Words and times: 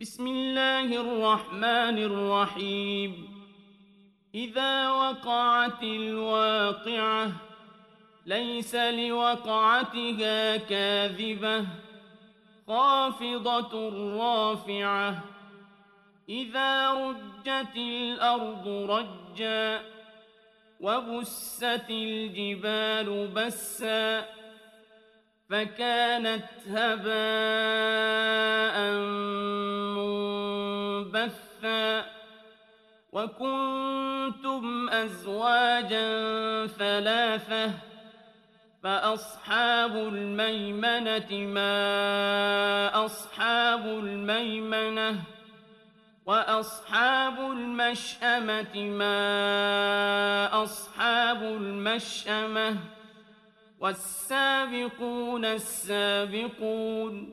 بسم 0.00 0.26
الله 0.26 1.00
الرحمن 1.00 1.98
الرحيم. 1.98 3.28
إذا 4.34 4.90
وقعت 4.90 5.82
الواقعة 5.82 7.32
ليس 8.26 8.74
لوقعتها 8.74 10.56
كاذبة. 10.56 11.66
خافضة 12.66 13.72
رافعة. 14.18 15.24
إذا 16.28 16.90
رجت 16.90 17.76
الأرض 17.76 18.68
رجا 18.68 19.80
وبست 20.80 21.86
الجبال 21.90 23.28
بسا. 23.28 24.35
فكانت 25.50 26.44
هباء 26.70 27.06
منبثا 31.06 32.04
وكنتم 33.12 34.88
أزواجا 34.90 36.06
ثلاثة 36.66 37.72
فأصحاب 38.82 39.96
الميمنة 39.96 41.32
ما 41.32 43.04
أصحاب 43.04 43.86
الميمنة 43.86 45.22
وأصحاب 46.26 47.38
المشأمة 47.38 48.74
ما 48.76 50.62
أصحاب 50.62 51.42
المشأمة 51.42 52.76
والسابقون 53.80 55.44
السابقون 55.44 57.30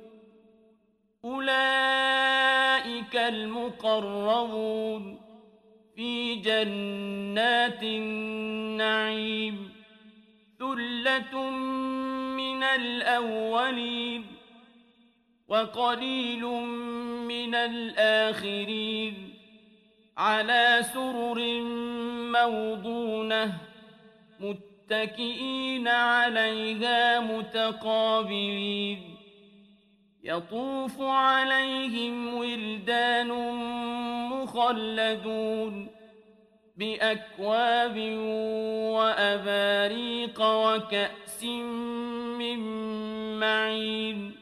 أولئك 1.25 3.15
المقربون 3.15 5.19
في 5.95 6.35
جنات 6.35 7.83
النعيم 7.83 9.69
ثلة 10.59 11.49
من 12.37 12.63
الأولين 12.63 14.25
وقليل 15.47 16.45
من 17.27 17.55
الآخرين 17.55 19.33
على 20.17 20.79
سرر 20.93 21.61
موضونة 22.31 23.57
متكئين 24.83 25.87
عليها 25.87 27.19
متقابلين. 27.19 28.99
يطوف 30.23 31.01
عليهم 31.01 32.33
ولدان 32.33 33.27
مخلدون 34.29 35.87
بأكواب 36.77 37.97
وأباريق 38.95 40.41
وكأس 40.41 41.43
من 42.39 42.59
معين. 43.39 44.35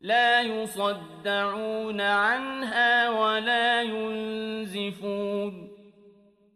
لا 0.00 0.42
يصدعون 0.42 2.00
عنها 2.00 3.10
ولا 3.10 3.82
ينزفون. 3.82 5.65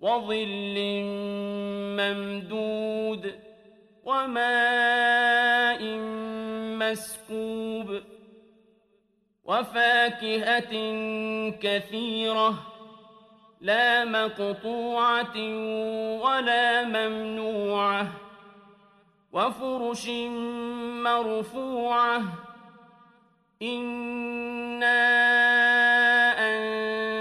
وظل 0.00 0.76
ممدود 1.98 3.34
وماء 4.04 5.82
مسكوب 6.78 8.00
وفاكهة 9.44 10.72
كثيرة 11.50 12.54
لا 13.60 14.04
مقطوعة 14.04 15.36
ولا 16.22 16.84
ممنوعة 16.84 18.08
وفرش 19.32 20.08
مرفوعة 21.04 22.22
إنا 23.62 24.98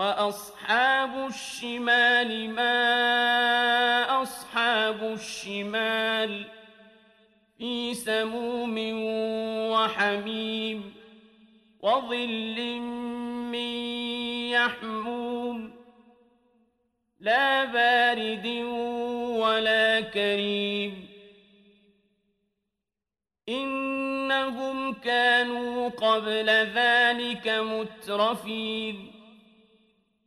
وأصحاب 0.00 1.26
الشمال 1.28 2.50
ما 2.50 4.22
أصحاب 4.22 5.02
الشمال 5.02 6.44
في 7.58 7.94
سموم 7.94 8.76
وحميم 9.72 10.94
وظل 11.82 12.80
من 13.52 13.72
يحموم 14.56 15.72
لا 17.20 17.64
بارد 17.64 18.46
ولا 19.36 20.00
كريم 20.00 21.08
إنهم 23.48 24.92
كانوا 24.92 25.88
قبل 25.88 26.46
ذلك 26.50 27.48
مترفين 27.48 29.09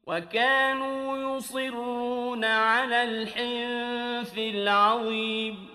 وكانوا 0.07 1.37
يصرون 1.37 2.45
على 2.45 3.03
الحنث 3.03 4.37
العظيم. 4.37 5.67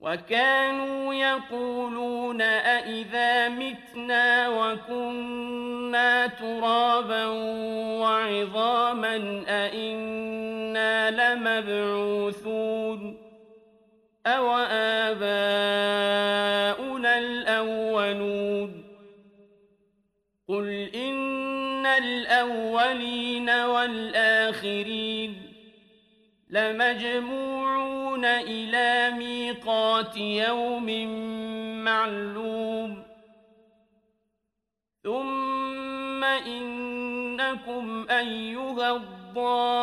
وكانوا 0.00 1.14
يقولون 1.14 2.42
أئذا 2.42 3.48
متنا 3.48 4.48
وكنا 4.48 6.26
ترابا 6.26 7.26
وعظاما 8.00 9.44
أئنا 9.48 11.10
لمبعوثون. 11.34 13.18
أو 14.26 14.56
آباؤنا 14.70 15.52
الأولون. 17.18 18.84
قل 20.48 20.90
الأولين 22.04 23.50
والآخرين 23.50 25.42
لمجموعون 26.50 28.24
إلى 28.24 29.16
ميقات 29.18 30.16
يوم 30.16 30.86
معلوم 31.84 33.02
ثم 35.02 36.24
إنكم 36.24 38.06
أيها 38.10 38.96
الضالون 38.96 39.82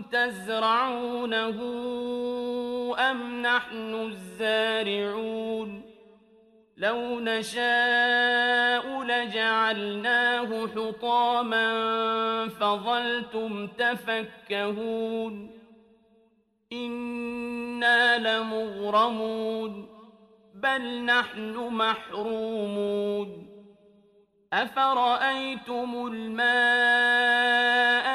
تزرعونه 0.00 1.58
أم 2.98 3.42
نحن 3.42 3.94
الزارعون 3.94 5.82
لو 6.76 7.20
نشاء 7.20 9.02
لجعلناه 9.02 10.66
حطاما 10.66 11.68
فظلتم 12.48 13.66
تفكهون 13.66 15.50
إنا 16.72 18.18
لمغرمون 18.18 19.88
بل 20.54 21.04
نحن 21.04 21.68
محرومون 21.70 23.48
أفرأيتم 24.52 26.06
الماء 26.12 28.11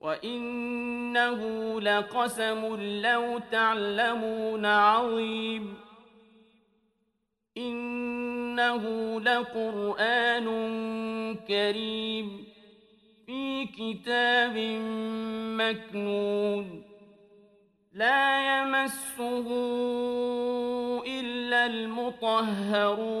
وإنه 0.00 1.40
لقسم 1.80 2.76
لو 3.02 3.40
تعلمون 3.52 4.66
عظيم 4.66 5.74
إنه 7.56 8.84
لقرآن 9.20 10.46
كريم 11.48 12.44
في 13.26 13.66
كتاب 13.66 14.56
مكنون 15.60 16.82
لا 17.92 18.60
يمسه 18.60 19.46
إلا 21.06 21.66
المطهرون 21.66 23.20